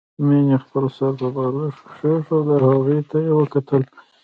[0.27, 3.81] مينې خپل سر پر بالښت کېښود او هغوی ته يې وکتل